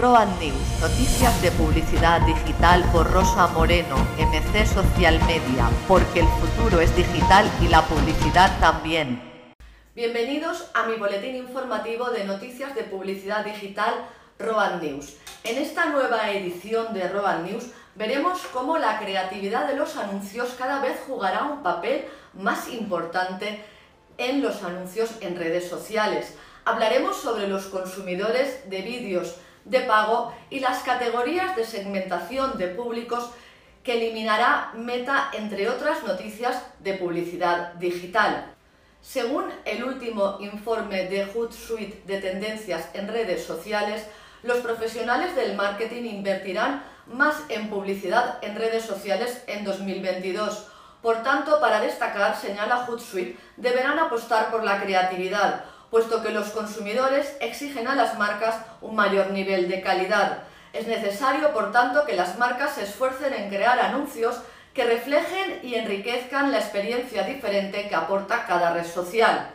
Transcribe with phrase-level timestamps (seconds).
[0.00, 6.80] Road News, noticias de publicidad digital por Rosa Moreno, MC Social Media, porque el futuro
[6.80, 9.20] es digital y la publicidad también.
[9.94, 13.92] Bienvenidos a mi boletín informativo de noticias de publicidad digital
[14.38, 15.18] Road News.
[15.44, 20.80] En esta nueva edición de Road News veremos cómo la creatividad de los anuncios cada
[20.80, 23.62] vez jugará un papel más importante
[24.16, 26.36] en los anuncios en redes sociales.
[26.64, 33.30] Hablaremos sobre los consumidores de vídeos de pago y las categorías de segmentación de públicos
[33.82, 38.54] que eliminará Meta, entre otras noticias de publicidad digital.
[39.00, 44.06] Según el último informe de Hootsuite de tendencias en redes sociales,
[44.42, 50.66] los profesionales del marketing invertirán más en publicidad en redes sociales en 2022.
[51.02, 57.36] Por tanto, para destacar, señala Hootsuite, deberán apostar por la creatividad, puesto que los consumidores
[57.40, 60.44] exigen a las marcas un mayor nivel de calidad.
[60.72, 64.40] Es necesario, por tanto, que las marcas se esfuercen en crear anuncios
[64.72, 69.50] que reflejen y enriquezcan la experiencia diferente que aporta cada red social.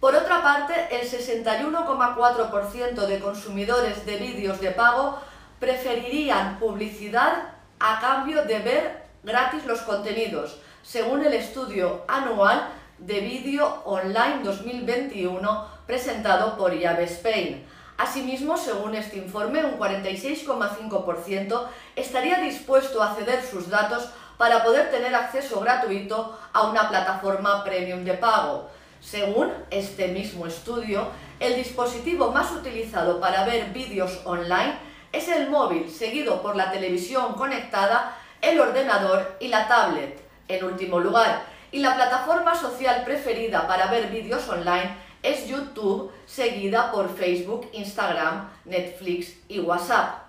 [0.00, 5.18] Por otra parte, el 61,4% de consumidores de vídeos de pago
[5.58, 12.68] preferirían publicidad a cambio de ver gratis los contenidos, según el estudio anual
[13.00, 17.64] de vídeo online 2021 presentado por IAB Spain.
[17.96, 25.14] Asimismo, según este informe, un 46,5% estaría dispuesto a ceder sus datos para poder tener
[25.14, 28.68] acceso gratuito a una plataforma premium de pago.
[29.00, 31.08] Según este mismo estudio,
[31.40, 34.74] el dispositivo más utilizado para ver vídeos online
[35.12, 40.20] es el móvil, seguido por la televisión conectada, el ordenador y la tablet.
[40.48, 46.90] En último lugar, y la plataforma social preferida para ver vídeos online es YouTube, seguida
[46.90, 50.22] por Facebook, Instagram, Netflix y WhatsApp.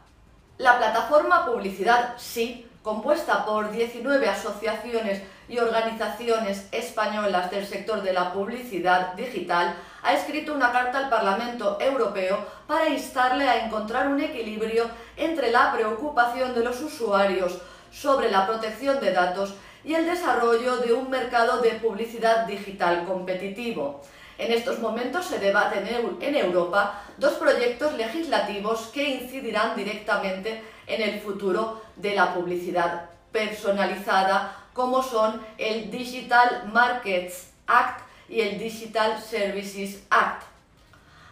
[0.57, 8.31] La plataforma Publicidad Sí, compuesta por 19 asociaciones y organizaciones españolas del sector de la
[8.31, 14.89] publicidad digital, ha escrito una carta al Parlamento Europeo para instarle a encontrar un equilibrio
[15.17, 17.59] entre la preocupación de los usuarios
[17.91, 24.01] sobre la protección de datos y el desarrollo de un mercado de publicidad digital competitivo.
[24.37, 25.87] En estos momentos se debaten
[26.19, 34.57] en Europa dos proyectos legislativos que incidirán directamente en el futuro de la publicidad personalizada,
[34.73, 40.43] como son el Digital Markets Act y el Digital Services Act.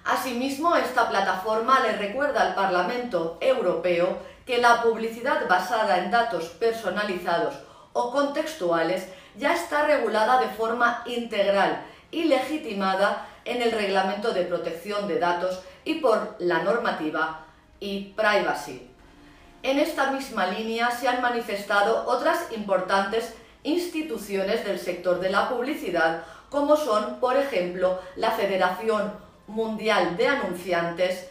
[0.05, 7.55] Asimismo, esta plataforma le recuerda al Parlamento Europeo que la publicidad basada en datos personalizados
[7.99, 15.07] o contextuales ya está regulada de forma integral y legitimada en el Reglamento de Protección
[15.07, 17.45] de Datos y por la normativa
[17.79, 18.89] y privacy.
[19.63, 26.23] En esta misma línea se han manifestado otras importantes instituciones del sector de la publicidad,
[26.49, 29.11] como son, por ejemplo, la Federación
[29.47, 31.29] Mundial de Anunciantes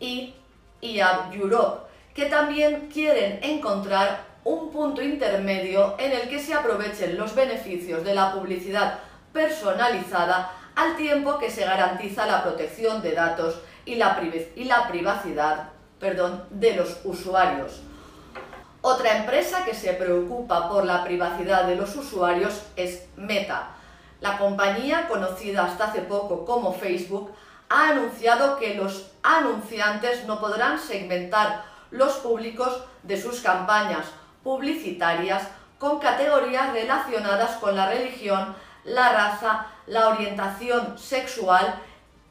[0.00, 0.34] y
[0.80, 7.34] IAB Europe, que también quieren encontrar un punto intermedio en el que se aprovechen los
[7.34, 8.98] beneficios de la publicidad
[9.32, 15.68] personalizada al tiempo que se garantiza la protección de datos y la, privacidad
[16.50, 17.80] de los usuarios.
[18.80, 23.68] Otra empresa que se preocupa por la privacidad de los usuarios es Meta.
[24.20, 27.30] La compañía, conocida hasta hace poco como Facebook,
[27.68, 34.06] ha anunciado que los anunciantes no podrán segmentar los públicos de sus campañas
[34.42, 35.48] publicitarias
[35.78, 38.54] con categorías relacionadas con la religión,
[38.84, 41.74] la raza, la orientación sexual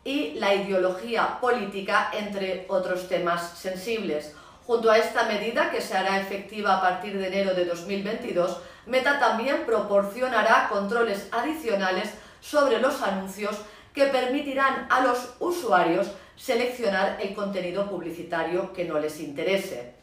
[0.04, 4.34] y la ideología política, entre otros temas sensibles.
[4.66, 9.20] Junto a esta medida, que se hará efectiva a partir de enero de 2022, Meta
[9.20, 13.58] también proporcionará controles adicionales sobre los anuncios
[13.94, 20.01] que permitirán a los usuarios seleccionar el contenido publicitario que no les interese.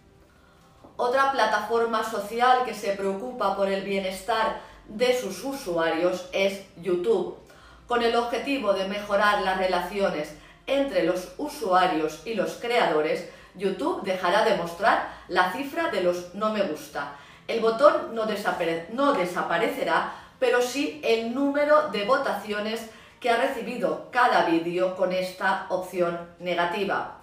[1.00, 4.59] Otra plataforma social que se preocupa por el bienestar
[4.89, 7.39] de sus usuarios es YouTube,
[7.87, 10.35] con el objetivo de mejorar las relaciones
[10.67, 16.53] entre los usuarios y los creadores, YouTube dejará de mostrar la cifra de los no
[16.53, 17.12] me gusta.
[17.47, 22.91] El botón no, desaparecerá, pero sí el número de votaciones
[23.21, 27.18] que ha recibido cada vídeo con esta opción negativa.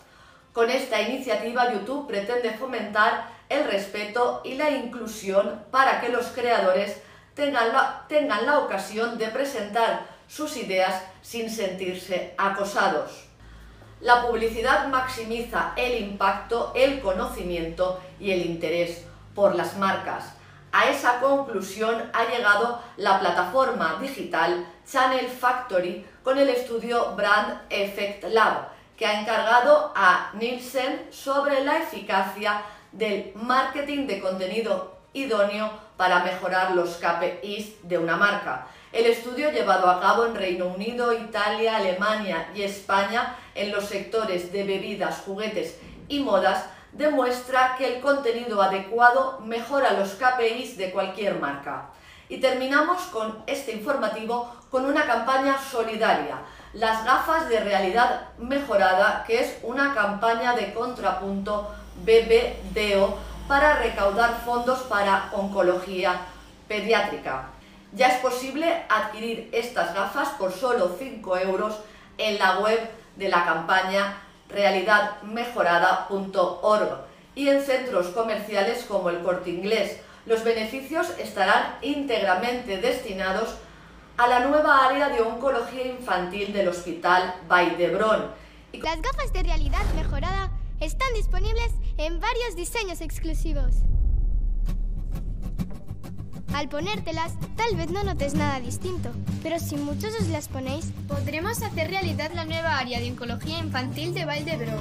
[0.56, 7.02] Con esta iniciativa YouTube pretende fomentar el respeto y la inclusión para que los creadores
[7.34, 7.74] tengan
[8.46, 13.26] la, ocasión de presentar sus ideas sin sentirse acosados.
[14.00, 19.06] La publicidad maximiza el impacto, el conocimiento y el interés
[19.36, 20.36] por las marcas.
[20.72, 28.24] A esa conclusión ha llegado la plataforma digital Channel Factory con el estudio Brand Effect
[28.30, 32.62] Lab, que ha encargado a Nielsen sobre la eficacia
[32.92, 38.68] del marketing de contenido idóneo para mejorar los KPIs de una marca.
[38.92, 44.52] El estudio llevado a cabo en Reino Unido, Italia, Alemania y España en los sectores
[44.52, 45.78] de bebidas, juguetes
[46.08, 51.90] y modas demuestra que el contenido adecuado mejora los KPIs de cualquier marca.
[52.30, 56.38] Y terminamos con este informativo con una campaña solidaria,
[56.74, 61.72] las gafas de realidad mejorada, que es una campaña de contrapunto
[62.04, 63.18] BBDO
[63.48, 66.20] para recaudar fondos para oncología
[66.68, 67.50] pediátrica.
[67.94, 71.80] Ya es posible adquirir estas gafas por solo 5 euros
[72.18, 72.80] en la web
[73.16, 74.18] de la campaña
[74.50, 77.06] realidadmejorada.org
[77.36, 80.00] y en centros comerciales como el Corte Inglés.
[80.26, 83.56] Los beneficios estarán íntegramente destinados
[84.18, 90.52] a la nueva área de oncología infantil del Hospital Vall Las gafas de realidad mejorada
[90.80, 93.76] están disponibles en varios diseños exclusivos.
[96.56, 99.12] Al ponértelas, tal vez no notes nada distinto,
[99.44, 104.14] pero si muchos os las ponéis, podremos hacer realidad la nueva área de oncología infantil
[104.14, 104.80] de Valdebron.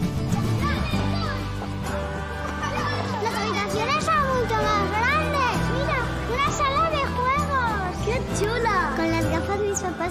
[3.22, 5.13] Las habitaciones son mucho más grandes.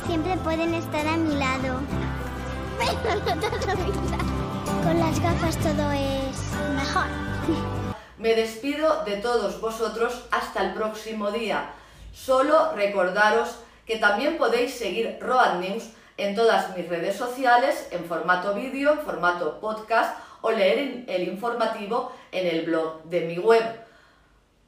[0.06, 1.80] Siempre pueden estar a mi lado.
[4.84, 7.08] Con las gafas todo es mejor.
[8.18, 11.72] Me despido de todos vosotros hasta el próximo día.
[12.14, 18.54] Solo recordaros que también podéis seguir Road News en todas mis redes sociales, en formato
[18.54, 23.64] vídeo, en formato podcast o leer el informativo en el blog de mi web.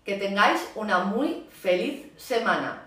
[0.03, 2.85] Que tengáis una muy feliz semana.